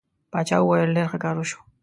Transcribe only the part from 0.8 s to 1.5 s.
ډېر ښه کار